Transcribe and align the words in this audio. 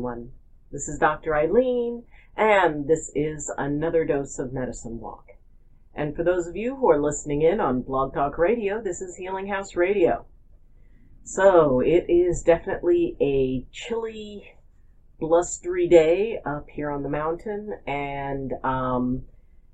everyone. 0.00 0.32
This 0.72 0.88
is 0.88 0.98
Dr. 0.98 1.32
Ayleen, 1.32 2.04
and 2.34 2.88
this 2.88 3.12
is 3.14 3.52
another 3.58 4.06
dose 4.06 4.38
of 4.38 4.50
Medicine 4.50 4.98
Walk. 4.98 5.32
And 5.94 6.16
for 6.16 6.24
those 6.24 6.46
of 6.46 6.56
you 6.56 6.76
who 6.76 6.90
are 6.90 6.98
listening 6.98 7.42
in 7.42 7.60
on 7.60 7.82
Blog 7.82 8.14
Talk 8.14 8.38
Radio, 8.38 8.80
this 8.80 9.02
is 9.02 9.16
Healing 9.16 9.48
House 9.48 9.76
Radio. 9.76 10.24
So 11.22 11.80
it 11.80 12.06
is 12.08 12.40
definitely 12.40 13.14
a 13.20 13.66
chilly, 13.72 14.54
blustery 15.18 15.86
day 15.86 16.40
up 16.46 16.70
here 16.70 16.90
on 16.90 17.02
the 17.02 17.10
mountain, 17.10 17.74
and 17.86 18.54
um, 18.64 19.24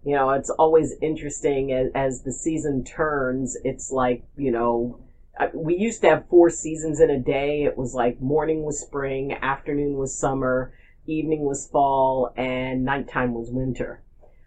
you 0.04 0.16
know 0.16 0.30
it's 0.30 0.50
always 0.50 0.96
interesting 1.00 1.70
as, 1.70 1.92
as 1.94 2.22
the 2.22 2.32
season 2.32 2.82
turns. 2.82 3.56
It's 3.62 3.92
like 3.92 4.24
you 4.36 4.50
know 4.50 5.05
we 5.52 5.76
used 5.76 6.00
to 6.02 6.08
have 6.08 6.28
four 6.28 6.50
seasons 6.50 7.00
in 7.00 7.10
a 7.10 7.18
day. 7.18 7.64
It 7.64 7.76
was 7.76 7.94
like 7.94 8.20
morning 8.20 8.62
was 8.62 8.80
spring, 8.80 9.32
afternoon 9.32 9.96
was 9.96 10.18
summer, 10.18 10.72
evening 11.06 11.44
was 11.44 11.68
fall, 11.68 12.32
and 12.36 12.84
nighttime 12.84 13.34
was 13.34 13.50
winter. 13.50 14.02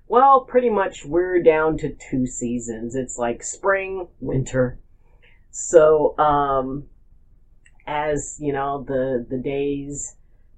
Well, 0.08 0.42
pretty 0.42 0.70
much 0.70 1.06
we're 1.06 1.42
down 1.44 1.78
to 1.78 1.94
two 1.94 2.26
seasons. 2.26 2.96
It's 2.96 3.18
like 3.18 3.44
spring, 3.44 4.08
winter. 4.20 4.80
So, 5.52 6.18
um, 6.18 6.88
as 7.86 8.38
you 8.40 8.52
know, 8.52 8.84
the 8.88 9.26
the 9.30 9.38
days 9.38 10.16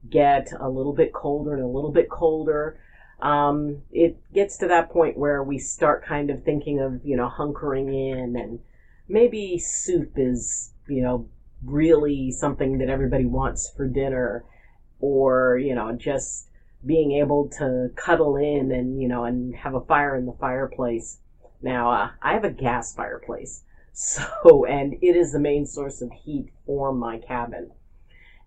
get 0.09 0.51
a 0.57 0.69
little 0.69 0.93
bit 0.93 1.13
colder 1.13 1.53
and 1.53 1.63
a 1.63 1.67
little 1.67 1.91
bit 1.91 2.09
colder, 2.09 2.79
um, 3.21 3.81
it 3.91 4.17
gets 4.33 4.57
to 4.57 4.67
that 4.67 4.89
point 4.89 5.17
where 5.17 5.43
we 5.43 5.59
start 5.59 6.05
kind 6.05 6.29
of 6.29 6.43
thinking 6.43 6.79
of 6.79 7.01
you 7.03 7.17
know 7.17 7.29
hunkering 7.29 7.89
in 7.93 8.35
and 8.37 8.59
maybe 9.11 9.59
soup 9.59 10.13
is, 10.15 10.73
you 10.87 11.01
know, 11.01 11.27
really 11.63 12.31
something 12.31 12.79
that 12.79 12.89
everybody 12.89 13.25
wants 13.25 13.69
for 13.75 13.87
dinner 13.87 14.43
or, 14.99 15.57
you 15.57 15.75
know, 15.75 15.91
just 15.93 16.47
being 16.85 17.11
able 17.11 17.47
to 17.49 17.91
cuddle 17.95 18.35
in 18.35 18.71
and, 18.71 19.01
you 19.01 19.07
know, 19.07 19.25
and 19.25 19.55
have 19.55 19.75
a 19.75 19.81
fire 19.81 20.15
in 20.15 20.25
the 20.25 20.35
fireplace. 20.39 21.19
Now, 21.61 21.91
uh, 21.91 22.09
I 22.21 22.33
have 22.33 22.43
a 22.43 22.51
gas 22.51 22.95
fireplace. 22.95 23.63
So, 23.93 24.65
and 24.65 24.93
it 25.01 25.17
is 25.17 25.33
the 25.33 25.39
main 25.39 25.65
source 25.65 26.01
of 26.01 26.13
heat 26.13 26.47
for 26.65 26.93
my 26.93 27.17
cabin. 27.17 27.71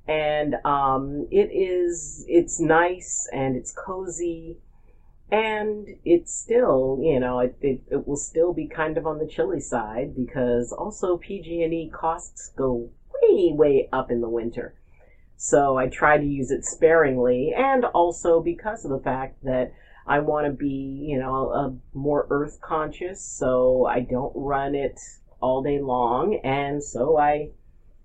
And, 0.09 0.55
um, 0.65 1.29
it 1.31 1.51
is, 1.53 2.25
it's 2.27 2.59
nice 2.59 3.29
and 3.31 3.55
it's 3.55 3.71
cozy 3.71 4.57
and 5.31 5.89
it's 6.05 6.35
still, 6.35 6.99
you 7.03 7.19
know, 7.19 7.41
it, 7.41 7.57
it, 7.61 7.83
it 7.91 8.07
will 8.07 8.17
still 8.17 8.53
be 8.53 8.69
kind 8.69 8.99
of 8.99 9.07
on 9.07 9.19
the 9.19 9.27
chilly 9.27 9.61
side 9.61 10.15
because 10.15 10.73
also 10.73 11.17
PG&E 11.17 11.91
costs 11.93 12.53
go 12.57 12.91
way, 13.23 13.53
way 13.53 13.89
up 13.93 14.11
in 14.11 14.21
the 14.21 14.29
winter. 14.29 14.75
So 15.37 15.77
I 15.77 15.89
try 15.89 16.19
to 16.19 16.25
use 16.25 16.51
it 16.51 16.65
sparingly 16.65 17.53
and 17.57 17.85
also 17.85 18.41
because 18.41 18.85
of 18.85 18.91
the 18.91 19.01
fact 19.01 19.43
that 19.45 19.73
I 20.07 20.19
want 20.21 20.47
to 20.47 20.53
be, 20.53 21.07
you 21.09 21.19
know, 21.19 21.51
a, 21.51 21.97
more 21.97 22.27
earth 22.31 22.61
conscious, 22.61 23.25
so 23.25 23.87
I 23.87 24.01
don't 24.01 24.33
run 24.35 24.75
it 24.75 25.01
all 25.41 25.63
day 25.63 25.81
long, 25.81 26.41
and 26.45 26.83
so 26.83 27.19
I 27.19 27.51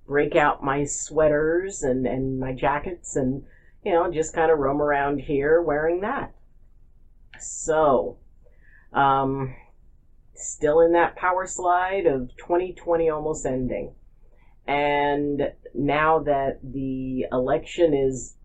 break 0.08 0.36
out 0.36 0.64
my 0.64 0.86
sweaters 0.86 1.84
and, 1.84 2.08
and 2.08 2.40
my 2.40 2.54
jackets 2.54 3.16
and, 3.16 3.44
you 3.84 3.92
know, 3.92 4.12
just 4.12 4.34
kind 4.34 4.50
of 4.50 4.60
roam 4.60 4.82
around 4.82 5.20
here 5.20 5.62
wearing 5.62 6.02
that. 6.02 6.34
So, 7.38 8.18
um, 8.94 9.56
still 10.34 10.80
in 10.80 10.94
that 10.94 11.16
power 11.16 11.46
slide 11.46 12.06
of 12.06 12.30
2020 12.38 13.10
almost 13.10 13.46
ending. 13.46 13.94
And 14.66 15.54
now 15.74 16.20
that 16.20 16.60
the 16.64 17.26
election 17.32 17.94
is 17.94 18.36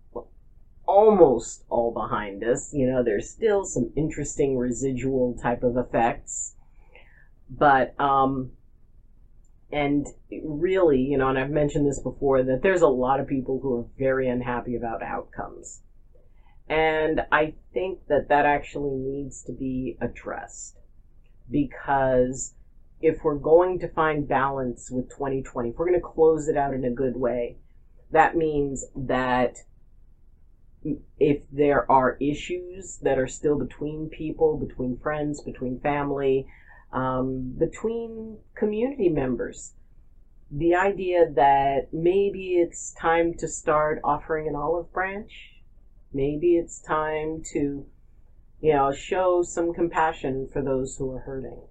almost 0.87 1.65
all 1.69 1.93
behind 1.93 2.45
us, 2.45 2.73
you 2.73 2.87
know, 2.87 3.03
there's 3.03 3.31
still 3.31 3.65
some 3.65 3.93
interesting 3.97 4.57
residual 4.57 5.35
type 5.35 5.63
of 5.63 5.77
effects. 5.77 6.55
But, 7.49 7.99
um, 8.01 8.53
and 9.71 10.07
really, 10.43 11.01
you 11.01 11.19
know, 11.19 11.29
and 11.29 11.39
I've 11.39 11.51
mentioned 11.51 11.87
this 11.87 12.01
before, 12.01 12.43
that 12.43 12.63
there's 12.63 12.83
a 12.83 12.89
lot 12.89 13.21
of 13.21 13.27
people 13.27 13.61
who 13.61 13.79
are 13.79 13.87
very 13.99 14.29
unhappy 14.29 14.77
about 14.77 15.03
outcomes. 15.03 15.83
And 16.69 17.27
I 17.31 17.55
think 17.73 18.07
that 18.09 18.29
that 18.29 18.47
actually 18.47 18.97
needs 18.97 19.43
to 19.45 19.53
be 19.53 19.97
addressed. 20.01 20.79
Because 21.51 22.55
if 23.01 23.23
we're 23.23 23.35
going 23.35 23.79
to 23.81 23.89
find 23.89 24.27
balance 24.27 24.91
with 24.91 25.11
2020, 25.11 25.71
if 25.71 25.77
we're 25.77 25.87
going 25.87 26.01
to 26.01 26.07
close 26.07 26.49
it 26.49 26.57
out 26.57 26.73
in 26.73 26.85
a 26.85 26.91
good 26.91 27.17
way, 27.17 27.59
that 28.11 28.37
means 28.37 28.87
that 28.97 29.59
if 31.19 31.43
there 31.51 31.91
are 31.91 32.17
issues 32.21 32.99
that 33.03 33.19
are 33.19 33.27
still 33.27 33.59
between 33.59 34.09
people, 34.09 34.57
between 34.57 34.99
friends, 34.99 35.43
between 35.43 35.81
family, 35.81 36.47
um, 36.93 37.55
between 37.59 38.39
community 38.55 39.09
members, 39.09 39.75
the 40.51 40.75
idea 40.75 41.31
that 41.35 41.89
maybe 41.93 42.55
it's 42.55 42.93
time 42.93 43.35
to 43.35 43.49
start 43.49 44.01
offering 44.05 44.47
an 44.47 44.55
olive 44.55 44.93
branch 44.93 45.54
Maybe 46.15 46.57
it's 46.57 46.79
time 46.79 47.43
to, 47.53 47.87
you 48.61 48.73
know, 48.73 48.93
show 48.93 49.43
some 49.43 49.75
compassion 49.75 50.49
for 50.53 50.63
those 50.63 50.97
who 50.97 51.11
are 51.11 51.19
hurting. 51.19 51.63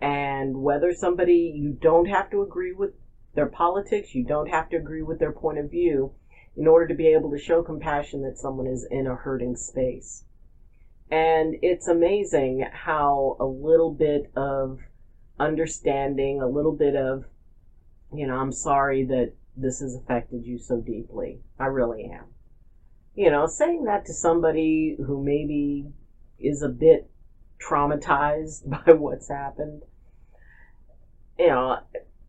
And 0.00 0.62
whether 0.62 0.92
somebody, 0.92 1.52
you 1.54 1.78
don't 1.80 2.06
have 2.06 2.28
to 2.30 2.42
agree 2.42 2.72
with 2.72 2.90
their 3.36 3.46
politics, 3.46 4.16
you 4.16 4.24
don't 4.24 4.48
have 4.48 4.68
to 4.70 4.76
agree 4.76 5.02
with 5.02 5.20
their 5.20 5.30
point 5.30 5.58
of 5.58 5.70
view 5.70 6.12
in 6.56 6.66
order 6.66 6.88
to 6.88 6.94
be 6.94 7.06
able 7.06 7.30
to 7.30 7.38
show 7.38 7.62
compassion 7.62 8.22
that 8.22 8.36
someone 8.36 8.66
is 8.66 8.84
in 8.90 9.06
a 9.06 9.14
hurting 9.14 9.54
space. 9.54 10.24
And 11.08 11.54
it's 11.62 11.86
amazing 11.86 12.66
how 12.72 13.36
a 13.38 13.46
little 13.46 13.92
bit 13.92 14.28
of 14.34 14.80
understanding, 15.38 16.42
a 16.42 16.48
little 16.48 16.74
bit 16.74 16.96
of, 16.96 17.26
you 18.12 18.26
know, 18.26 18.34
I'm 18.34 18.52
sorry 18.52 19.04
that 19.04 19.34
this 19.56 19.78
has 19.78 19.94
affected 19.94 20.44
you 20.44 20.58
so 20.58 20.80
deeply. 20.80 21.42
I 21.60 21.66
really 21.66 22.10
am 22.12 22.24
you 23.18 23.32
know, 23.32 23.48
saying 23.48 23.82
that 23.82 24.06
to 24.06 24.14
somebody 24.14 24.96
who 25.04 25.20
maybe 25.20 25.90
is 26.38 26.62
a 26.62 26.68
bit 26.68 27.10
traumatized 27.60 28.60
by 28.86 28.92
what's 28.92 29.28
happened, 29.28 29.82
you 31.36 31.48
know, 31.48 31.78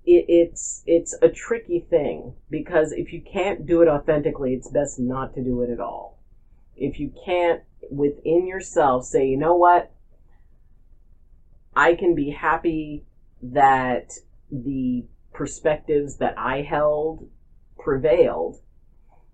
it, 0.04 0.26
it's 0.28 0.82
it's 0.88 1.16
a 1.22 1.30
tricky 1.30 1.86
thing 1.92 2.34
because 2.50 2.92
if 2.92 3.14
you 3.14 3.22
can't 3.22 3.68
do 3.68 3.84
it 3.84 3.88
authentically, 3.88 4.56
it's 4.56 4.68
best 4.68 4.98
not 4.98 5.36
to 5.36 5.44
do 5.44 5.62
it 5.62 5.70
at 5.70 5.80
all. 5.80 6.18
If 6.76 7.00
you 7.00 7.14
can't 7.24 7.62
within 7.92 8.48
yourself 8.48 9.06
say, 9.06 9.28
you 9.28 9.38
know 9.38 9.56
what, 9.56 9.92
I 11.76 11.94
can 11.94 12.16
be 12.16 12.32
happy 12.32 13.06
that 13.44 14.14
the 14.52 15.06
perspectives 15.34 16.18
that 16.18 16.34
I 16.36 16.64
held 16.64 17.30
prevailed, 17.78 18.60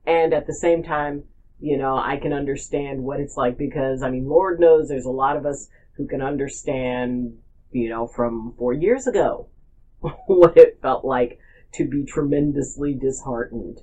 and 0.06 0.34
at 0.34 0.48
the 0.48 0.54
same 0.54 0.84
time 0.84 1.24
you 1.60 1.78
know, 1.78 1.98
I 1.98 2.18
can 2.18 2.34
understand 2.34 3.04
what 3.04 3.20
it's 3.20 3.38
like 3.38 3.58
because, 3.58 4.04
I 4.04 4.10
mean, 4.10 4.28
Lord 4.28 4.60
knows 4.60 4.88
there's 4.88 5.06
a 5.06 5.12
lot 5.12 5.38
of 5.38 5.46
us 5.46 5.70
who 5.94 6.08
can 6.08 6.22
understand, 6.22 7.38
you 7.72 7.90
know, 7.90 8.08
from 8.08 8.54
four 8.58 8.74
years 8.74 9.08
ago 9.08 9.48
what 10.00 10.58
it 10.58 10.80
felt 10.82 11.06
like 11.06 11.40
to 11.74 11.88
be 11.88 12.06
tremendously 12.06 12.94
disheartened. 12.94 13.82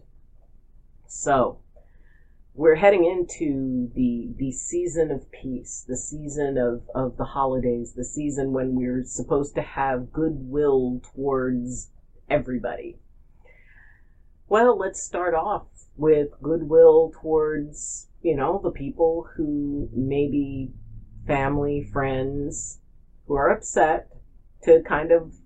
So, 1.07 1.59
we're 2.55 2.75
heading 2.75 3.07
into 3.07 3.91
the 3.95 4.35
the 4.37 4.53
season 4.53 5.11
of 5.11 5.31
peace, 5.33 5.85
the 5.89 5.97
season 5.97 6.59
of, 6.59 6.83
of 6.95 7.17
the 7.17 7.25
holidays, 7.25 7.95
the 7.95 8.05
season 8.05 8.53
when 8.53 8.75
we're 8.75 9.05
supposed 9.05 9.55
to 9.55 9.63
have 9.63 10.13
goodwill 10.13 11.01
towards 11.15 11.91
everybody. 12.29 12.99
Well, 14.53 14.77
let's 14.77 15.03
start 15.03 15.33
off 15.33 15.69
with 15.97 16.29
goodwill 16.43 17.11
towards, 17.23 18.11
you 18.21 18.37
know, 18.37 18.61
the 18.63 18.71
people 18.71 19.31
who 19.35 19.89
maybe 19.95 20.75
family, 21.27 21.89
friends 21.91 22.79
who 23.27 23.35
are 23.35 23.49
upset 23.49 24.09
to 24.65 24.83
kind 24.83 25.11
of 25.11 25.37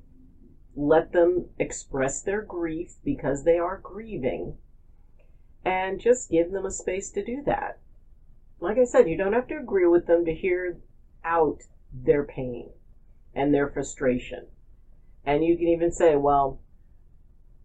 let 0.75 1.13
them 1.13 1.51
express 1.57 2.21
their 2.21 2.43
grief 2.43 2.97
because 3.05 3.45
they 3.45 3.59
are 3.59 3.79
grieving 3.79 4.57
and 5.65 6.01
just 6.01 6.29
give 6.29 6.51
them 6.51 6.67
a 6.67 6.73
space 6.73 7.09
to 7.11 7.25
do 7.25 7.45
that. 7.47 7.79
Like 8.59 8.77
I 8.77 8.85
said, 8.85 9.09
you 9.09 9.17
don't 9.17 9.35
have 9.35 9.47
to 9.47 9.57
agree 9.57 9.87
with 9.87 10.09
them 10.09 10.25
to 10.25 10.35
hear 10.35 10.79
out 11.25 11.63
their 11.93 12.25
pain 12.25 12.71
and 13.33 13.55
their 13.55 13.69
frustration. 13.71 14.49
And 15.25 15.45
you 15.45 15.57
can 15.57 15.69
even 15.69 15.93
say, 15.93 16.17
well, 16.17 16.61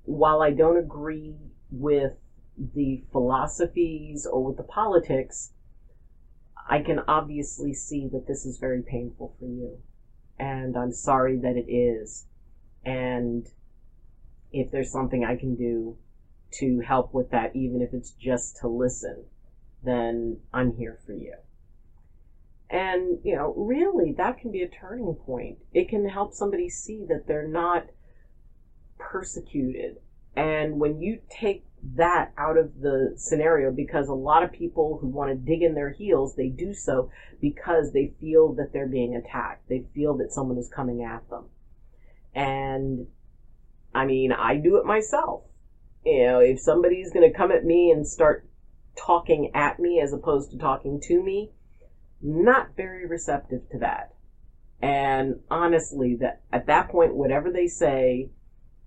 while 0.03 0.41
I 0.41 0.51
don't 0.51 0.77
agree 0.77 1.35
with 1.69 2.13
the 2.57 3.03
philosophies 3.11 4.25
or 4.25 4.43
with 4.43 4.57
the 4.57 4.63
politics, 4.63 5.51
I 6.69 6.81
can 6.81 6.99
obviously 7.07 7.73
see 7.73 8.07
that 8.11 8.27
this 8.27 8.45
is 8.45 8.57
very 8.57 8.81
painful 8.81 9.35
for 9.39 9.45
you. 9.45 9.77
And 10.37 10.75
I'm 10.77 10.91
sorry 10.91 11.37
that 11.37 11.55
it 11.55 11.71
is. 11.71 12.25
And 12.83 13.47
if 14.51 14.71
there's 14.71 14.91
something 14.91 15.23
I 15.23 15.35
can 15.35 15.55
do 15.55 15.97
to 16.59 16.79
help 16.79 17.13
with 17.13 17.29
that, 17.31 17.55
even 17.55 17.81
if 17.81 17.93
it's 17.93 18.11
just 18.11 18.57
to 18.57 18.67
listen, 18.67 19.25
then 19.83 20.37
I'm 20.53 20.75
here 20.75 20.99
for 21.05 21.13
you. 21.13 21.35
And, 22.69 23.19
you 23.23 23.35
know, 23.35 23.53
really, 23.55 24.13
that 24.13 24.37
can 24.37 24.51
be 24.51 24.61
a 24.61 24.67
turning 24.67 25.13
point. 25.13 25.57
It 25.73 25.89
can 25.89 26.07
help 26.07 26.33
somebody 26.33 26.69
see 26.69 27.05
that 27.09 27.27
they're 27.27 27.47
not 27.47 27.87
persecuted. 29.11 29.97
And 30.35 30.79
when 30.79 31.01
you 31.01 31.19
take 31.29 31.65
that 31.95 32.31
out 32.37 32.57
of 32.57 32.79
the 32.79 33.13
scenario, 33.17 33.71
because 33.71 34.07
a 34.07 34.13
lot 34.13 34.43
of 34.43 34.51
people 34.51 34.99
who 35.01 35.07
want 35.07 35.29
to 35.31 35.35
dig 35.35 35.61
in 35.61 35.73
their 35.75 35.89
heels, 35.89 36.35
they 36.35 36.47
do 36.47 36.73
so 36.73 37.11
because 37.41 37.91
they 37.91 38.13
feel 38.19 38.53
that 38.53 38.71
they're 38.71 38.87
being 38.87 39.15
attacked. 39.15 39.67
They 39.67 39.85
feel 39.93 40.15
that 40.17 40.31
someone 40.31 40.57
is 40.57 40.71
coming 40.73 41.03
at 41.03 41.29
them. 41.29 41.45
And 42.33 43.07
I 43.93 44.05
mean, 44.05 44.31
I 44.31 44.55
do 44.55 44.77
it 44.77 44.85
myself. 44.85 45.43
You 46.05 46.25
know, 46.25 46.39
if 46.39 46.59
somebody's 46.59 47.11
going 47.11 47.29
to 47.29 47.37
come 47.37 47.51
at 47.51 47.65
me 47.65 47.91
and 47.91 48.07
start 48.07 48.47
talking 48.95 49.51
at 49.53 49.79
me 49.79 49.99
as 50.01 50.13
opposed 50.13 50.51
to 50.51 50.57
talking 50.57 51.01
to 51.07 51.21
me, 51.21 51.51
not 52.21 52.75
very 52.77 53.05
receptive 53.05 53.67
to 53.71 53.79
that. 53.79 54.13
And 54.81 55.41
honestly, 55.49 56.15
that 56.21 56.41
at 56.51 56.67
that 56.67 56.89
point, 56.89 57.15
whatever 57.15 57.51
they 57.51 57.67
say, 57.67 58.29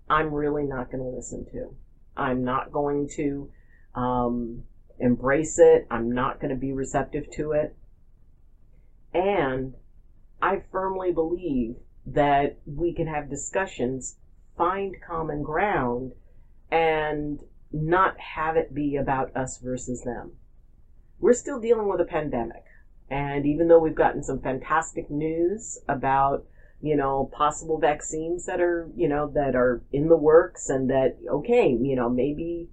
I'm 0.08 0.32
really 0.32 0.64
not 0.64 0.90
going 0.90 1.02
to 1.02 1.16
listen 1.16 1.44
to. 1.52 1.74
I'm 2.16 2.44
not 2.44 2.72
going 2.72 3.08
to 3.16 3.50
um, 3.94 4.64
embrace 4.98 5.58
it. 5.58 5.86
I'm 5.90 6.12
not 6.12 6.40
going 6.40 6.50
to 6.50 6.60
be 6.60 6.72
receptive 6.72 7.30
to 7.32 7.52
it. 7.52 7.76
And 9.12 9.74
I 10.42 10.62
firmly 10.70 11.12
believe 11.12 11.76
that 12.06 12.58
we 12.66 12.92
can 12.92 13.06
have 13.06 13.30
discussions, 13.30 14.16
find 14.56 14.96
common 15.06 15.42
ground, 15.42 16.12
and 16.70 17.40
not 17.72 18.18
have 18.18 18.56
it 18.56 18.74
be 18.74 18.96
about 18.96 19.34
us 19.36 19.58
versus 19.58 20.02
them. 20.02 20.32
We're 21.18 21.32
still 21.32 21.60
dealing 21.60 21.88
with 21.88 22.00
a 22.00 22.04
pandemic. 22.04 22.64
And 23.08 23.46
even 23.46 23.68
though 23.68 23.78
we've 23.78 23.94
gotten 23.94 24.22
some 24.22 24.40
fantastic 24.40 25.10
news 25.10 25.78
about, 25.88 26.44
you 26.80 26.96
know, 26.96 27.30
possible 27.32 27.78
vaccines 27.78 28.46
that 28.46 28.60
are, 28.60 28.88
you 28.94 29.08
know, 29.08 29.30
that 29.34 29.54
are 29.54 29.82
in 29.92 30.08
the 30.08 30.16
works 30.16 30.68
and 30.68 30.90
that, 30.90 31.16
okay, 31.28 31.68
you 31.68 31.96
know, 31.96 32.08
maybe 32.10 32.68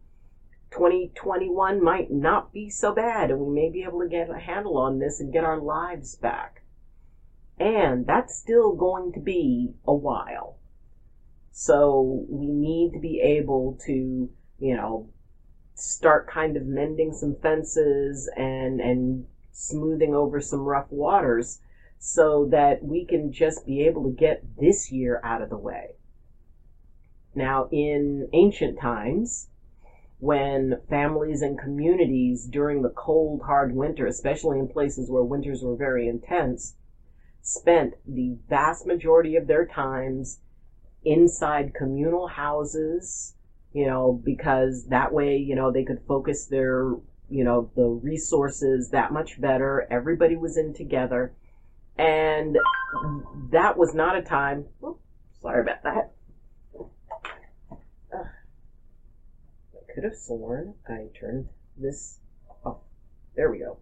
2021 0.72 1.84
might 1.84 2.12
not 2.12 2.52
be 2.52 2.70
so 2.70 2.94
bad 2.94 3.30
and 3.30 3.40
we 3.40 3.54
may 3.54 3.70
be 3.70 3.84
able 3.84 4.02
to 4.02 4.10
get 4.10 4.30
a 4.30 4.40
handle 4.40 4.78
on 4.78 5.00
this 5.00 5.20
and 5.20 5.34
get 5.34 5.44
our 5.44 5.60
lives 5.60 6.16
back. 6.16 6.64
And 7.60 8.06
that's 8.06 8.38
still 8.38 8.74
going 8.74 9.14
to 9.14 9.20
be 9.20 9.74
a 9.86 9.94
while. 9.94 10.58
So 11.52 12.26
we 12.28 12.48
need 12.48 12.94
to 12.94 13.00
be 13.00 13.20
able 13.22 13.78
to, 13.86 14.30
you 14.60 14.76
know, 14.76 15.10
start 15.76 16.30
kind 16.30 16.58
of 16.58 16.66
mending 16.66 17.14
some 17.14 17.36
fences 17.42 18.30
and, 18.36 18.80
and 18.80 19.26
smoothing 19.52 20.16
over 20.16 20.42
some 20.42 20.62
rough 20.62 20.88
waters 20.90 21.60
so 22.04 22.48
that 22.50 22.84
we 22.84 23.06
can 23.06 23.32
just 23.32 23.64
be 23.64 23.84
able 23.84 24.04
to 24.04 24.10
get 24.10 24.42
this 24.60 24.92
year 24.92 25.22
out 25.24 25.40
of 25.40 25.52
the 25.52 25.58
way. 25.58 25.92
Now, 27.36 27.70
in 27.72 28.28
ancient 28.34 28.80
times, 28.80 29.50
when 30.18 30.82
families 30.90 31.44
and 31.44 31.60
communities 31.60 32.48
during 32.48 32.82
the 32.82 32.90
cold, 32.90 33.44
hard 33.44 33.76
winter, 33.76 34.08
especially 34.08 34.58
in 34.58 34.68
places 34.68 35.12
where 35.12 35.22
winters 35.22 35.62
were 35.62 35.76
very 35.76 36.08
intense, 36.08 36.76
spent 37.44 37.94
the 38.08 38.36
vast 38.50 38.88
majority 38.88 39.36
of 39.36 39.46
their 39.46 39.68
times 39.68 40.40
inside 41.06 41.76
communal 41.76 42.26
houses, 42.26 43.36
you 43.74 43.86
know, 43.86 44.20
because 44.26 44.88
that 44.88 45.14
way, 45.14 45.38
you 45.38 45.54
know, 45.56 45.72
they 45.72 45.84
could 45.84 46.02
focus 46.08 46.48
their 46.48 46.94
you 47.30 47.46
know, 47.46 47.72
the 47.76 47.88
resources 47.88 48.90
that 48.90 49.14
much 49.14 49.40
better. 49.40 49.88
Everybody 49.90 50.36
was 50.36 50.58
in 50.58 50.74
together. 50.74 51.34
And 51.98 52.58
that 53.52 53.78
was 53.78 53.94
not 53.94 54.18
a 54.18 54.22
time, 54.22 54.66
oops, 54.84 55.04
sorry 55.42 55.62
about 55.62 55.84
that. 55.84 56.12
Uh, 58.12 58.18
I 58.18 59.94
could 59.94 60.04
have 60.04 60.16
sworn 60.16 60.76
I 60.88 61.08
turned 61.20 61.48
this 61.78 62.20
off. 62.66 62.78
There 63.36 63.52
we 63.52 63.60
go. 63.60 63.78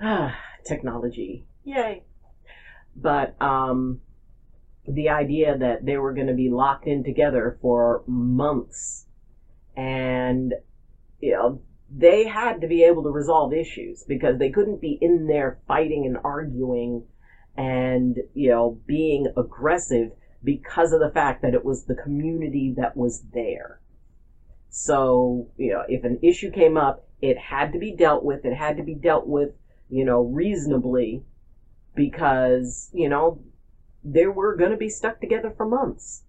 Ah, 0.00 0.38
technology. 0.64 1.46
Yay. 1.64 2.04
But, 2.94 3.40
um, 3.40 4.00
the 4.86 5.08
idea 5.08 5.56
that 5.58 5.84
they 5.84 5.96
were 5.96 6.12
going 6.12 6.28
to 6.28 6.34
be 6.34 6.48
locked 6.48 6.86
in 6.86 7.02
together 7.02 7.58
for 7.60 8.02
months 8.06 9.06
and 9.76 10.54
you 11.20 11.32
know 11.32 11.60
they 11.90 12.26
had 12.26 12.60
to 12.60 12.66
be 12.66 12.82
able 12.82 13.02
to 13.04 13.10
resolve 13.10 13.52
issues 13.52 14.04
because 14.06 14.38
they 14.38 14.50
couldn't 14.50 14.80
be 14.80 14.98
in 15.00 15.26
there 15.26 15.58
fighting 15.66 16.04
and 16.06 16.18
arguing 16.24 17.04
and, 17.56 18.18
you 18.34 18.50
know, 18.50 18.78
being 18.86 19.26
aggressive 19.36 20.10
because 20.42 20.92
of 20.92 21.00
the 21.00 21.10
fact 21.10 21.42
that 21.42 21.54
it 21.54 21.64
was 21.64 21.84
the 21.84 21.94
community 21.94 22.74
that 22.76 22.96
was 22.96 23.22
there. 23.32 23.80
So, 24.68 25.48
you 25.56 25.72
know, 25.72 25.84
if 25.88 26.04
an 26.04 26.18
issue 26.22 26.50
came 26.50 26.76
up, 26.76 27.06
it 27.20 27.38
had 27.38 27.72
to 27.72 27.78
be 27.78 27.94
dealt 27.94 28.24
with. 28.24 28.44
It 28.44 28.54
had 28.54 28.76
to 28.76 28.82
be 28.82 28.94
dealt 28.94 29.26
with, 29.26 29.50
you 29.88 30.04
know, 30.04 30.22
reasonably 30.22 31.24
because, 31.94 32.90
you 32.92 33.08
know, 33.08 33.40
they 34.04 34.26
were 34.26 34.54
going 34.54 34.70
to 34.70 34.76
be 34.76 34.90
stuck 34.90 35.20
together 35.20 35.52
for 35.56 35.66
months. 35.66 36.24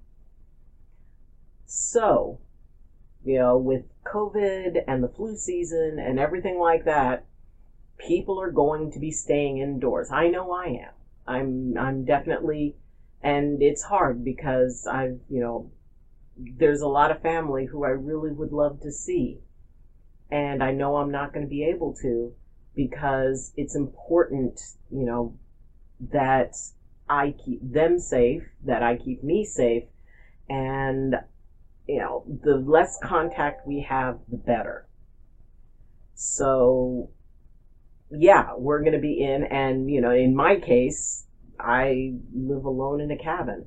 So, 1.66 2.40
you 3.24 3.38
know, 3.38 3.58
with 3.58 3.84
COVID 4.14 4.84
and 4.88 5.04
the 5.04 5.10
flu 5.10 5.36
season 5.36 6.00
and 6.00 6.20
everything 6.20 6.60
like 6.60 6.86
that, 6.86 7.26
people 7.98 8.40
are 8.40 8.52
going 8.52 8.92
to 8.92 9.00
be 9.00 9.12
staying 9.12 9.58
indoors. 9.58 10.10
I 10.12 10.28
know 10.28 10.52
I 10.52 10.66
am. 10.66 10.94
I'm 11.28 11.78
I'm 11.78 12.06
definitely 12.06 12.76
and 13.22 13.62
it's 13.62 13.84
hard 13.84 14.24
because 14.24 14.88
I've, 14.90 15.20
you 15.30 15.42
know, 15.42 15.72
there's 16.38 16.82
a 16.82 16.88
lot 16.88 17.12
of 17.12 17.22
family 17.22 17.66
who 17.66 17.84
I 17.84 17.90
really 17.90 18.32
would 18.32 18.52
love 18.52 18.82
to 18.82 18.92
see. 18.92 19.40
And 20.30 20.64
I 20.64 20.72
know 20.72 20.98
I'm 20.98 21.12
not 21.12 21.34
going 21.34 21.46
to 21.46 21.50
be 21.50 21.64
able 21.66 21.94
to 22.02 22.34
because 22.76 23.54
it's 23.58 23.76
important, 23.76 24.62
you 24.92 25.04
know, 25.04 25.36
that 26.12 26.56
I 27.10 27.34
keep 27.44 27.60
them 27.62 28.00
safe, 28.00 28.44
that 28.66 28.84
I 28.84 28.98
keep 28.98 29.24
me 29.24 29.46
safe, 29.46 29.86
and 30.48 31.16
you 31.88 32.00
know, 32.00 32.24
the 32.44 32.56
less 32.56 32.98
contact 33.04 33.68
we 33.68 33.86
have, 33.88 34.20
the 34.30 34.38
better. 34.38 34.88
So, 36.16 37.12
yeah, 38.10 38.52
we're 38.58 38.82
going 38.82 38.94
to 38.94 39.00
be 39.00 39.22
in, 39.24 39.44
and, 39.44 39.90
you 39.90 40.02
know, 40.02 40.12
in 40.12 40.36
my 40.36 40.60
case, 40.60 41.26
I 41.60 42.14
live 42.34 42.66
alone 42.66 43.02
in 43.02 43.12
a 43.12 43.18
cabin. 43.18 43.66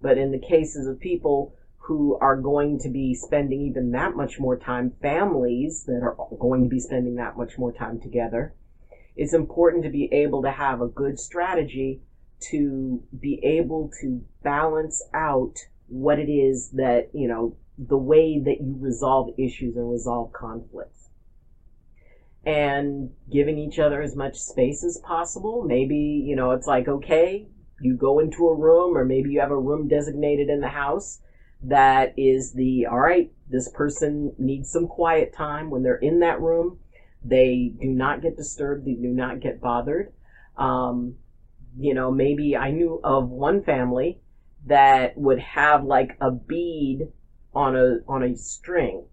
But 0.00 0.18
in 0.18 0.30
the 0.30 0.38
cases 0.38 0.86
of 0.86 1.00
people 1.00 1.54
who 1.76 2.16
are 2.20 2.36
going 2.36 2.78
to 2.80 2.88
be 2.88 3.14
spending 3.14 3.62
even 3.62 3.90
that 3.92 4.14
much 4.14 4.38
more 4.38 4.56
time, 4.56 4.92
families 5.02 5.84
that 5.86 6.02
are 6.02 6.16
going 6.38 6.62
to 6.62 6.68
be 6.68 6.80
spending 6.80 7.16
that 7.16 7.36
much 7.36 7.58
more 7.58 7.72
time 7.72 7.98
together, 8.00 8.54
it's 9.16 9.34
important 9.34 9.82
to 9.84 9.90
be 9.90 10.08
able 10.12 10.42
to 10.42 10.50
have 10.50 10.80
a 10.80 10.86
good 10.86 11.18
strategy 11.18 12.02
to 12.40 13.02
be 13.18 13.40
able 13.42 13.90
to 14.00 14.24
balance 14.44 15.02
out 15.12 15.56
what 15.88 16.18
it 16.18 16.30
is 16.30 16.70
that, 16.70 17.10
you 17.12 17.28
know, 17.28 17.56
the 17.78 17.96
way 17.96 18.38
that 18.38 18.60
you 18.60 18.76
resolve 18.78 19.30
issues 19.38 19.76
and 19.76 19.90
resolve 19.90 20.32
conflicts. 20.32 21.08
And 22.44 23.10
giving 23.30 23.58
each 23.58 23.78
other 23.78 24.00
as 24.00 24.16
much 24.16 24.36
space 24.36 24.82
as 24.84 24.98
possible. 25.04 25.64
Maybe, 25.64 26.22
you 26.24 26.34
know, 26.36 26.52
it's 26.52 26.66
like, 26.66 26.88
okay, 26.88 27.46
you 27.80 27.94
go 27.94 28.18
into 28.18 28.48
a 28.48 28.54
room 28.54 28.96
or 28.96 29.04
maybe 29.04 29.30
you 29.30 29.40
have 29.40 29.50
a 29.50 29.58
room 29.58 29.88
designated 29.88 30.48
in 30.48 30.60
the 30.60 30.68
house 30.68 31.20
that 31.62 32.14
is 32.16 32.52
the, 32.52 32.86
all 32.86 33.00
right, 33.00 33.32
this 33.50 33.68
person 33.68 34.32
needs 34.38 34.70
some 34.70 34.86
quiet 34.86 35.32
time 35.32 35.70
when 35.70 35.82
they're 35.82 35.96
in 35.96 36.20
that 36.20 36.40
room. 36.40 36.78
They 37.24 37.72
do 37.80 37.88
not 37.88 38.22
get 38.22 38.36
disturbed. 38.36 38.86
They 38.86 38.94
do 38.94 39.08
not 39.08 39.40
get 39.40 39.60
bothered. 39.60 40.12
Um, 40.56 41.16
you 41.78 41.94
know, 41.94 42.10
maybe 42.10 42.56
I 42.56 42.70
knew 42.70 43.00
of 43.02 43.28
one 43.28 43.62
family 43.62 44.20
that 44.66 45.16
would 45.16 45.38
have 45.38 45.84
like 45.84 46.16
a 46.20 46.30
bead 46.30 47.08
on 47.54 47.74
a 47.74 47.98
on 48.06 48.22
a 48.22 48.36
string. 48.36 49.04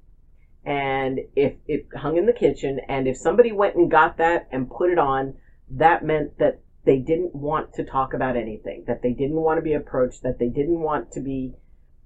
And 0.66 1.20
if 1.36 1.54
it 1.68 1.88
hung 1.96 2.18
in 2.18 2.26
the 2.26 2.34
kitchen 2.34 2.80
and 2.88 3.08
if 3.08 3.18
somebody 3.18 3.52
went 3.52 3.76
and 3.76 3.90
got 3.90 4.18
that 4.18 4.48
and 4.52 4.70
put 4.70 4.90
it 4.90 4.98
on 4.98 5.36
that 5.70 6.04
meant 6.04 6.38
that 6.40 6.60
they 6.86 6.98
didn't 6.98 7.36
want 7.36 7.74
to 7.74 7.84
talk 7.84 8.14
about 8.14 8.36
anything 8.36 8.84
that 8.88 9.02
they 9.02 9.12
didn't 9.12 9.42
want 9.42 9.58
to 9.58 9.64
be 9.64 9.74
approached 9.74 10.22
that 10.24 10.38
they 10.38 10.48
didn't 10.48 10.80
want 10.80 11.12
to 11.12 11.20
be 11.20 11.54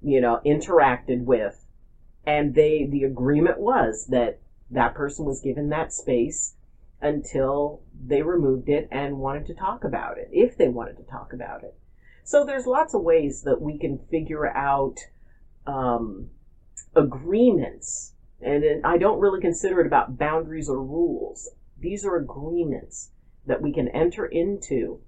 you 0.02 0.20
know 0.22 0.40
interacted 0.46 1.24
with. 1.24 1.66
And 2.26 2.54
they 2.54 2.86
the 2.86 3.04
agreement 3.04 3.60
was 3.60 4.08
that 4.10 4.40
that 4.70 4.94
person 4.94 5.26
was 5.26 5.42
given 5.42 5.70
that 5.70 5.92
space 5.92 6.56
until 7.02 7.82
they 8.06 8.22
removed 8.22 8.70
it 8.70 8.88
and 8.92 9.20
wanted 9.20 9.46
to 9.48 9.54
talk 9.54 9.84
about 9.84 10.18
it 10.18 10.30
if 10.32 10.58
they 10.58 10.68
wanted 10.68 10.98
to 10.98 11.04
talk 11.04 11.32
about 11.34 11.64
it 11.64 11.76
so 12.30 12.44
there's 12.46 12.68
lots 12.68 12.94
of 12.94 13.02
ways 13.02 13.42
that 13.42 13.60
we 13.60 13.80
can 13.80 13.98
figure 14.12 14.56
out 14.56 14.98
um, 15.66 16.30
agreements, 16.96 18.14
and 18.40 18.64
I 18.86 19.00
don't 19.00 19.20
really 19.20 19.42
consider 19.42 19.82
it 19.82 19.88
about 19.88 20.20
boundaries 20.20 20.70
or 20.70 20.80
rules. 20.80 21.50
These 21.80 22.06
are 22.06 22.16
agreements 22.16 23.10
that 23.48 23.64
we 23.64 23.74
can 23.74 23.88
enter 23.88 24.28
into, 24.28 25.00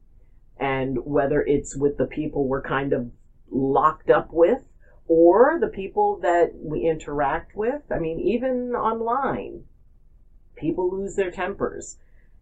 and 0.59 1.05
whether 1.05 1.43
it's 1.43 1.77
with 1.77 1.97
the 1.97 2.07
people 2.07 2.47
we're 2.47 2.63
kind 2.63 2.91
of 2.91 3.11
locked 3.51 4.09
up 4.09 4.29
with 4.33 4.63
or 5.07 5.59
the 5.61 5.67
people 5.67 6.17
that 6.23 6.53
we 6.55 6.89
interact 6.89 7.55
with. 7.55 7.83
I 7.91 7.99
mean, 7.99 8.19
even 8.19 8.71
online, 8.71 9.65
people 10.55 10.89
lose 10.89 11.13
their 11.13 11.29
tempers. 11.29 11.97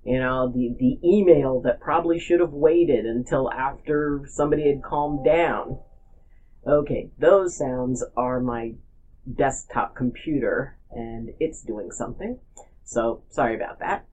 You 0.10 0.20
know, 0.20 0.51
the, 0.51 0.75
the 0.80 0.98
email 1.08 1.62
that 1.62 1.80
probably 1.80 2.18
should 2.18 2.39
have 2.39 2.51
waited 2.51 3.06
until 3.06 3.51
after 3.51 4.25
somebody 4.28 4.68
had 4.68 4.82
calmed 4.82 5.24
down. 5.24 5.78
Okay, 6.66 7.12
those 7.20 7.56
sounds 7.56 8.04
are 8.18 8.39
my 8.39 8.74
desktop 9.32 9.96
computer 9.96 10.80
and 10.89 11.30
it's 11.39 11.62
doing 11.62 11.92
something. 11.92 12.39
So 12.84 13.22
sorry 13.30 13.56
about 13.56 13.82
that. 13.82 14.08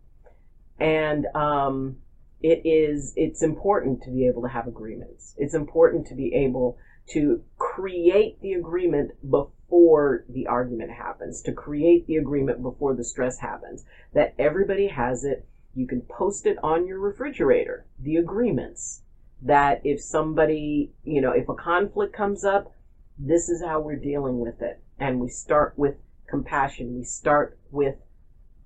And 0.78 1.28
um, 1.34 1.96
it 2.42 2.60
is 2.66 3.14
it's 3.16 3.42
important 3.42 4.02
to 4.02 4.10
be 4.10 4.26
able 4.26 4.42
to 4.42 4.48
have 4.48 4.66
agreements. 4.66 5.34
It's 5.38 5.54
important 5.54 6.08
to 6.08 6.14
be 6.14 6.34
able 6.34 6.76
to 7.14 7.42
create 7.56 8.42
the 8.42 8.52
agreement 8.52 9.12
before 9.22 10.26
the 10.28 10.46
argument 10.46 10.90
happens, 10.90 11.40
to 11.40 11.52
create 11.52 12.06
the 12.06 12.16
agreement 12.16 12.60
before 12.60 12.94
the 12.94 13.04
stress 13.04 13.38
happens, 13.38 13.86
that 14.12 14.34
everybody 14.38 14.88
has 14.88 15.24
it. 15.24 15.48
You 15.76 15.86
can 15.86 16.00
post 16.00 16.46
it 16.46 16.56
on 16.62 16.86
your 16.86 16.98
refrigerator, 16.98 17.84
the 17.98 18.16
agreements 18.16 19.02
that 19.42 19.82
if 19.84 20.00
somebody, 20.00 20.94
you 21.04 21.20
know, 21.20 21.32
if 21.32 21.50
a 21.50 21.54
conflict 21.54 22.16
comes 22.16 22.44
up, 22.44 22.72
this 23.18 23.50
is 23.50 23.62
how 23.62 23.80
we're 23.80 23.96
dealing 23.96 24.40
with 24.40 24.62
it. 24.62 24.82
And 24.98 25.20
we 25.20 25.28
start 25.28 25.74
with 25.76 25.96
compassion. 26.28 26.96
We 26.96 27.04
start 27.04 27.58
with, 27.70 27.96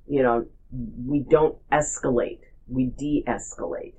you 0.06 0.22
know, 0.22 0.46
we 1.04 1.18
don't 1.18 1.58
escalate, 1.72 2.42
we 2.68 2.86
de 2.86 3.24
escalate. 3.26 3.94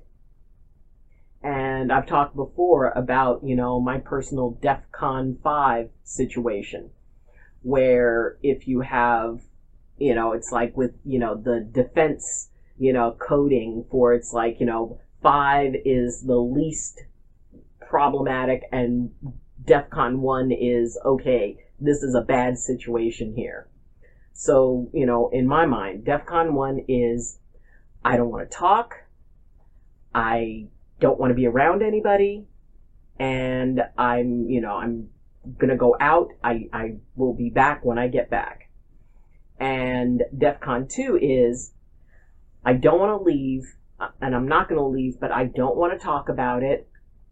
And 1.42 1.92
I've 1.92 2.06
talked 2.06 2.34
before 2.34 2.92
about, 2.92 3.44
you 3.44 3.56
know, 3.56 3.78
my 3.78 3.98
personal 3.98 4.52
DEF 4.62 4.90
CON 4.90 5.36
5 5.44 5.90
situation 6.02 6.90
where 7.60 8.38
if 8.42 8.66
you 8.66 8.80
have, 8.80 9.40
you 9.98 10.14
know, 10.14 10.32
it's 10.32 10.50
like 10.50 10.74
with, 10.76 10.92
you 11.04 11.18
know, 11.18 11.34
the 11.36 11.60
defense, 11.60 12.48
you 12.78 12.92
know, 12.92 13.16
coding 13.18 13.84
for 13.90 14.14
it's 14.14 14.32
like, 14.32 14.58
you 14.60 14.66
know, 14.66 14.98
five 15.22 15.74
is 15.84 16.22
the 16.22 16.36
least 16.36 17.02
problematic 17.80 18.62
and 18.72 19.10
DEF 19.64 19.90
CON 19.90 20.20
1 20.20 20.50
is, 20.52 20.98
okay, 21.04 21.56
this 21.78 22.02
is 22.02 22.14
a 22.14 22.20
bad 22.20 22.58
situation 22.58 23.34
here. 23.34 23.68
So, 24.32 24.90
you 24.92 25.06
know, 25.06 25.28
in 25.32 25.46
my 25.46 25.66
mind, 25.66 26.04
DEF 26.04 26.26
CON 26.26 26.54
1 26.54 26.84
is, 26.88 27.38
I 28.04 28.16
don't 28.16 28.30
want 28.30 28.50
to 28.50 28.56
talk. 28.56 28.94
I 30.14 30.68
don't 31.00 31.18
want 31.18 31.30
to 31.30 31.34
be 31.34 31.46
around 31.46 31.82
anybody 31.82 32.46
and 33.18 33.80
I'm, 33.96 34.48
you 34.48 34.60
know, 34.60 34.74
I'm 34.74 35.08
gonna 35.58 35.76
go 35.76 35.96
out. 36.00 36.30
I, 36.42 36.68
I 36.72 36.96
will 37.14 37.34
be 37.34 37.50
back 37.50 37.84
when 37.84 37.98
I 37.98 38.08
get 38.08 38.30
back. 38.30 38.70
And 39.58 40.22
DEF 40.36 40.60
CON 40.60 40.88
2 40.88 41.18
is, 41.22 41.72
I 42.64 42.74
don't 42.74 42.98
want 42.98 43.20
to 43.20 43.24
leave, 43.24 43.74
uh, 43.98 44.08
and 44.20 44.34
I'm 44.34 44.48
not 44.48 44.68
gonna 44.68 44.86
leave, 44.86 45.18
but 45.20 45.32
I 45.32 45.44
don't 45.44 45.76
want 45.76 45.92
to 45.92 45.98
talk 45.98 46.28
about 46.28 46.62
it, 46.62 46.88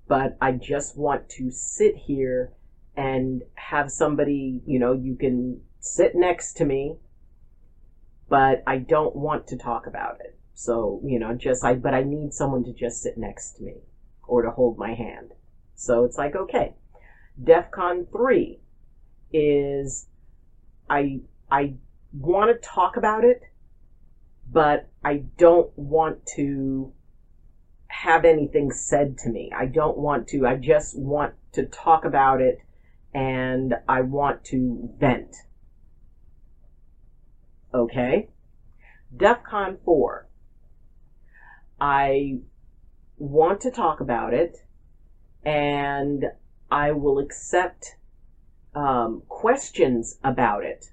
but 0.09 0.37
I 0.41 0.53
just 0.53 0.97
want 0.97 1.29
to 1.31 1.51
sit 1.51 1.97
here 1.97 2.53
and 2.97 3.43
have 3.55 3.91
somebody, 3.91 4.61
you 4.67 4.79
know, 4.79 4.93
you 4.93 5.15
can 5.15 5.63
sit 5.79 6.15
next 6.15 6.55
to 6.55 6.65
me, 6.65 6.97
but 8.29 8.63
I 8.67 8.79
don't 8.79 9.15
want 9.17 9.47
to 9.49 9.57
talk 9.57 9.87
about 9.87 10.19
it. 10.21 10.39
So, 10.55 11.01
you 11.05 11.19
know, 11.19 11.35
just 11.35 11.65
I, 11.65 11.75
but 11.75 11.95
I 11.95 12.03
need 12.03 12.35
someone 12.35 12.65
to 12.65 12.73
just 12.73 13.01
sit 13.03 13.17
next 13.17 13.53
to 13.53 13.63
me 13.63 13.77
or 14.27 14.43
to 14.43 14.51
hold 14.51 14.77
my 14.77 14.95
hand. 14.95 15.33
So 15.75 16.05
it's 16.05 16.19
like, 16.19 16.37
okay. 16.37 16.75
DEF 17.43 17.71
CON 17.71 18.07
3 18.13 18.61
is 19.33 20.07
I, 20.91 21.21
I 21.51 21.75
want 22.13 22.51
to 22.51 22.69
talk 22.69 22.97
about 22.97 23.25
it, 23.25 23.43
but 24.53 24.89
I 25.05 25.25
don't 25.37 25.77
want 25.77 26.27
to 26.37 26.93
have 27.89 28.25
anything 28.25 28.73
said 28.73 29.19
to 29.19 29.29
me. 29.29 29.53
I 29.57 29.67
don't 29.67 29.99
want 29.99 30.29
to, 30.29 30.47
I 30.47 30.57
just 30.57 30.99
want 30.99 31.35
to 31.53 31.67
talk 31.67 32.05
about 32.05 32.41
it 32.41 32.61
and 33.13 33.75
I 33.89 34.03
want 34.03 34.45
to 34.47 34.91
vent. 34.99 35.37
Okay? 37.75 38.29
DEF 39.17 39.43
CON 39.43 39.79
4 39.85 40.27
I 41.81 42.39
want 43.17 43.61
to 43.63 43.71
talk 43.71 44.01
about 44.01 44.35
it 44.35 44.59
and 45.45 46.27
I 46.71 46.93
will 46.93 47.19
accept 47.19 47.97
um, 48.75 49.23
questions 49.29 50.19
about 50.23 50.65
it, 50.65 50.93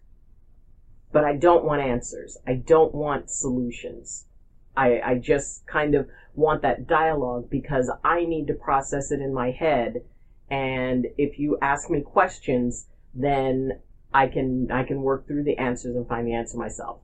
but 1.18 1.26
I 1.26 1.36
don't 1.36 1.66
want 1.66 1.82
answers. 1.82 2.38
I 2.46 2.54
don't 2.54 2.94
want 2.94 3.32
solutions. 3.32 4.28
I, 4.76 5.02
I 5.04 5.16
just 5.16 5.66
kind 5.66 5.96
of 5.96 6.08
want 6.36 6.62
that 6.62 6.86
dialogue 6.86 7.50
because 7.50 7.92
I 8.04 8.26
need 8.26 8.46
to 8.50 8.54
process 8.54 9.12
it 9.12 9.20
in 9.20 9.34
my 9.34 9.50
head. 9.50 10.04
And 10.52 11.08
if 11.18 11.40
you 11.40 11.58
ask 11.60 11.90
me 11.90 12.02
questions, 12.02 12.86
then 13.16 13.80
I 14.14 14.28
can 14.28 14.70
I 14.70 14.84
can 14.84 15.02
work 15.02 15.26
through 15.26 15.46
the 15.46 15.58
answers 15.58 15.96
and 15.96 16.08
find 16.08 16.28
the 16.28 16.36
answer 16.36 16.56
myself. 16.56 17.00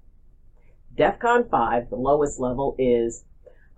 DEFCON 0.95 1.49
5, 1.49 1.89
the 1.89 1.95
lowest 1.95 2.39
level, 2.39 2.75
is 2.77 3.25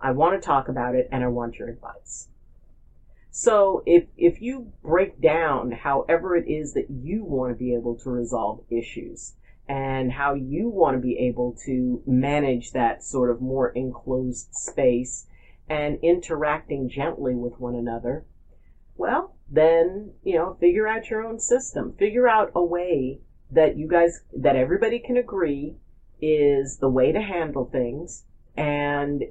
I 0.02 0.10
want 0.10 0.38
to 0.38 0.46
talk 0.46 0.68
about 0.68 0.94
it 0.94 1.08
and 1.10 1.24
I 1.24 1.28
want 1.28 1.54
your 1.54 1.70
advice. 1.70 2.28
So 3.30 3.82
if, 3.86 4.04
if 4.18 4.42
you 4.42 4.70
break 4.82 5.18
down 5.18 5.72
however 5.72 6.36
it 6.36 6.46
is 6.46 6.74
that 6.74 6.90
you 6.90 7.24
want 7.24 7.52
to 7.54 7.58
be 7.58 7.74
able 7.74 7.94
to 8.00 8.10
resolve 8.10 8.60
issues 8.68 9.32
and 9.68 10.12
how 10.12 10.34
you 10.34 10.68
want 10.68 10.96
to 10.96 11.00
be 11.00 11.18
able 11.18 11.56
to 11.66 12.02
manage 12.06 12.72
that 12.72 13.02
sort 13.02 13.30
of 13.30 13.40
more 13.40 13.70
enclosed 13.70 14.54
space 14.54 15.26
and 15.68 15.98
interacting 16.02 16.88
gently 16.88 17.34
with 17.34 17.58
one 17.58 17.74
another, 17.74 18.24
well, 18.96 19.34
then, 19.50 20.12
you 20.22 20.36
know, 20.36 20.56
figure 20.60 20.86
out 20.86 21.10
your 21.10 21.22
own 21.22 21.38
system. 21.40 21.94
Figure 21.98 22.28
out 22.28 22.52
a 22.54 22.64
way 22.64 23.20
that 23.50 23.76
you 23.76 23.88
guys, 23.88 24.20
that 24.36 24.56
everybody 24.56 24.98
can 24.98 25.16
agree 25.16 25.76
is 26.20 26.78
the 26.78 26.88
way 26.88 27.12
to 27.12 27.20
handle 27.20 27.64
things 27.64 28.24
and 28.56 29.22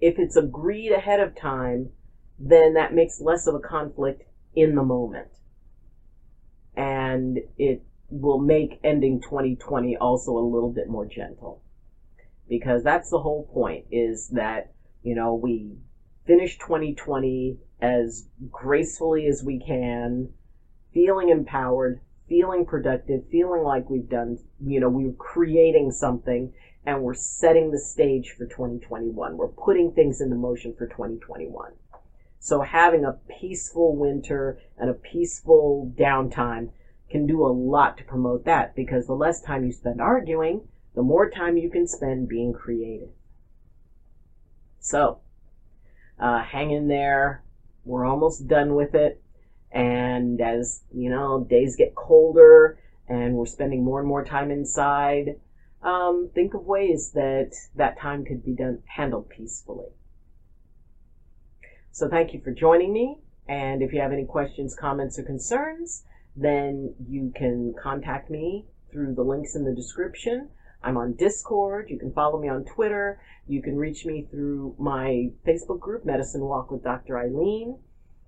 if 0.00 0.18
it's 0.18 0.36
agreed 0.36 0.92
ahead 0.92 1.20
of 1.20 1.36
time, 1.36 1.90
then 2.38 2.74
that 2.74 2.94
makes 2.94 3.20
less 3.20 3.46
of 3.46 3.54
a 3.54 3.60
conflict 3.60 4.24
in 4.54 4.74
the 4.74 4.82
moment. 4.82 5.28
And 6.74 7.38
it 7.58 7.82
will 8.12 8.38
make 8.38 8.78
ending 8.84 9.20
2020 9.20 9.96
also 9.96 10.32
a 10.32 10.38
little 10.38 10.70
bit 10.70 10.88
more 10.88 11.06
gentle. 11.06 11.62
Because 12.48 12.82
that's 12.82 13.08
the 13.10 13.20
whole 13.20 13.48
point 13.52 13.86
is 13.90 14.28
that, 14.28 14.72
you 15.02 15.14
know, 15.14 15.34
we 15.34 15.78
finish 16.26 16.58
2020 16.58 17.58
as 17.80 18.28
gracefully 18.50 19.26
as 19.26 19.42
we 19.42 19.58
can, 19.58 20.28
feeling 20.92 21.30
empowered, 21.30 22.00
feeling 22.28 22.66
productive, 22.66 23.22
feeling 23.30 23.62
like 23.62 23.88
we've 23.88 24.08
done, 24.08 24.38
you 24.64 24.78
know, 24.78 24.90
we're 24.90 25.12
creating 25.12 25.90
something 25.90 26.52
and 26.84 27.02
we're 27.02 27.14
setting 27.14 27.70
the 27.70 27.78
stage 27.78 28.34
for 28.36 28.44
2021. 28.44 29.36
We're 29.36 29.48
putting 29.48 29.92
things 29.92 30.20
into 30.20 30.36
motion 30.36 30.74
for 30.76 30.86
2021. 30.86 31.72
So 32.40 32.60
having 32.60 33.04
a 33.04 33.18
peaceful 33.40 33.96
winter 33.96 34.58
and 34.76 34.90
a 34.90 34.94
peaceful 34.94 35.92
downtime 35.98 36.70
can 37.12 37.26
do 37.26 37.46
a 37.46 37.52
lot 37.52 37.96
to 37.98 38.04
promote 38.04 38.44
that 38.46 38.74
because 38.74 39.06
the 39.06 39.14
less 39.14 39.40
time 39.40 39.64
you 39.64 39.70
spend 39.70 40.00
arguing, 40.00 40.62
the 40.94 41.02
more 41.02 41.30
time 41.30 41.56
you 41.56 41.70
can 41.70 41.86
spend 41.86 42.28
being 42.28 42.52
creative. 42.52 43.10
So, 44.80 45.20
uh, 46.18 46.42
hang 46.42 46.70
in 46.70 46.88
there. 46.88 47.44
We're 47.84 48.04
almost 48.04 48.48
done 48.48 48.74
with 48.74 48.94
it. 48.94 49.22
And 49.70 50.40
as, 50.40 50.82
you 50.92 51.08
know, 51.08 51.46
days 51.48 51.76
get 51.76 51.94
colder 51.94 52.78
and 53.08 53.34
we're 53.34 53.46
spending 53.46 53.84
more 53.84 54.00
and 54.00 54.08
more 54.08 54.24
time 54.24 54.50
inside, 54.50 55.36
um, 55.82 56.30
think 56.34 56.54
of 56.54 56.64
ways 56.64 57.12
that 57.12 57.52
that 57.74 57.98
time 57.98 58.24
could 58.24 58.44
be 58.44 58.52
done 58.52 58.82
handled 58.86 59.28
peacefully. 59.28 59.90
So 61.90 62.08
thank 62.08 62.32
you 62.32 62.40
for 62.40 62.52
joining 62.52 62.92
me. 62.92 63.18
And 63.48 63.82
if 63.82 63.92
you 63.92 64.00
have 64.00 64.12
any 64.12 64.24
questions, 64.24 64.74
comments, 64.74 65.18
or 65.18 65.24
concerns, 65.24 66.04
then 66.36 66.94
you 67.08 67.32
can 67.34 67.74
contact 67.80 68.30
me 68.30 68.66
through 68.90 69.14
the 69.14 69.22
links 69.22 69.54
in 69.54 69.64
the 69.64 69.74
description. 69.74 70.48
I'm 70.82 70.96
on 70.96 71.14
Discord. 71.14 71.90
You 71.90 71.98
can 71.98 72.12
follow 72.12 72.40
me 72.40 72.48
on 72.48 72.64
Twitter. 72.64 73.20
You 73.46 73.62
can 73.62 73.76
reach 73.76 74.04
me 74.04 74.26
through 74.30 74.74
my 74.78 75.30
Facebook 75.46 75.80
group, 75.80 76.04
Medicine 76.04 76.42
Walk 76.42 76.70
with 76.70 76.82
Dr. 76.82 77.14
Ayleen. 77.14 77.78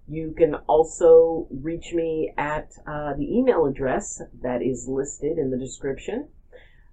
You 0.06 0.34
can 0.36 0.54
also 0.66 1.48
reach 1.50 1.92
me 1.92 2.32
at 2.36 2.70
uh, 2.86 3.14
the 3.14 3.26
email 3.36 3.64
address 3.64 4.20
that 4.42 4.62
is 4.62 4.86
listed 4.86 5.38
in 5.38 5.50
the 5.50 5.56
description. 5.56 6.28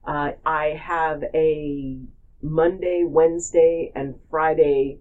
Uh, 0.05 0.31
I 0.45 0.79
have 0.81 1.23
a 1.33 1.99
Monday, 2.41 3.03
Wednesday, 3.05 3.91
and 3.93 4.15
Friday 4.29 4.99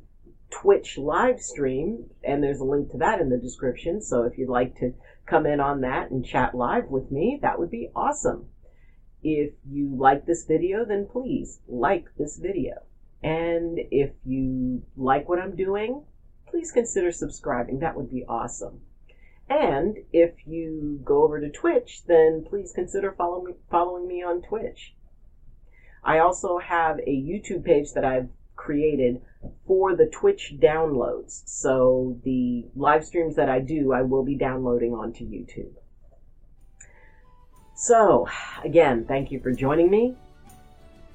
Twitch 0.50 0.98
live 0.98 1.40
stream, 1.40 2.10
and 2.24 2.42
there's 2.42 2.60
a 2.60 2.64
link 2.64 2.90
to 2.90 2.98
that 2.98 3.20
in 3.20 3.30
the 3.30 3.38
description. 3.38 4.02
So 4.02 4.24
if 4.24 4.36
you'd 4.36 4.48
like 4.48 4.74
to 4.80 4.92
come 5.30 5.46
in 5.46 5.60
on 5.60 5.80
that 5.82 6.10
and 6.10 6.26
chat 6.26 6.54
live 6.54 6.88
with 6.88 7.10
me, 7.10 7.38
that 7.40 7.58
would 7.58 7.70
be 7.70 7.90
awesome. 7.94 8.46
If 9.22 9.52
you 9.70 9.94
like 9.96 10.26
this 10.26 10.44
video, 10.44 10.84
then 10.84 11.06
please 11.06 11.60
like 11.68 12.06
this 12.18 12.36
video. 12.38 12.82
And 13.22 13.78
if 13.90 14.10
you 14.24 14.82
like 14.96 15.28
what 15.28 15.38
I'm 15.38 15.54
doing, 15.54 16.02
please 16.48 16.72
consider 16.72 17.12
subscribing. 17.12 17.78
That 17.78 17.96
would 17.96 18.10
be 18.10 18.24
awesome. 18.28 18.80
And 19.48 19.98
if 20.12 20.46
you 20.46 21.00
go 21.04 21.22
over 21.22 21.40
to 21.40 21.50
Twitch, 21.50 22.02
then 22.06 22.44
please 22.48 22.72
consider 22.72 23.12
follow 23.12 23.42
me, 23.42 23.54
following 23.70 24.08
me 24.08 24.22
on 24.22 24.42
Twitch. 24.42 24.94
I 26.02 26.18
also 26.18 26.58
have 26.58 26.98
a 27.00 27.10
YouTube 27.10 27.64
page 27.64 27.92
that 27.92 28.04
I've 28.04 28.30
created 28.56 29.20
for 29.66 29.96
the 29.96 30.06
Twitch 30.06 30.54
downloads. 30.58 31.42
So 31.46 32.18
the 32.24 32.66
live 32.74 33.04
streams 33.04 33.36
that 33.36 33.48
I 33.48 33.60
do, 33.60 33.92
I 33.92 34.02
will 34.02 34.24
be 34.24 34.34
downloading 34.34 34.94
onto 34.94 35.24
YouTube. 35.24 35.72
So, 37.74 38.28
again, 38.62 39.06
thank 39.06 39.32
you 39.32 39.40
for 39.40 39.52
joining 39.52 39.90
me. 39.90 40.14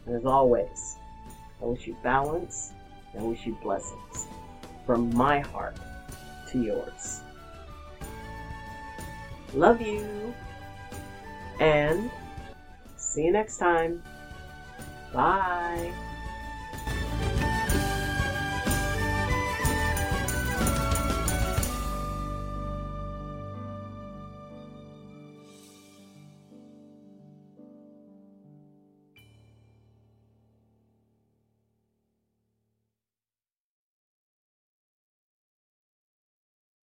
And 0.06 0.16
as 0.16 0.26
always, 0.26 0.98
I 1.62 1.66
wish 1.66 1.86
you 1.86 1.96
balance 2.04 2.74
and 3.14 3.24
I 3.24 3.26
wish 3.28 3.46
you 3.46 3.58
blessings 3.62 4.28
from 4.86 5.14
my 5.16 5.40
heart 5.40 5.78
to 6.52 6.62
yours. 6.62 7.22
Love 9.54 9.82
you. 9.82 10.34
And 11.60 12.10
see 12.98 13.24
you 13.24 13.32
next 13.32 13.58
time. 13.58 14.04
Bye. 15.14 15.94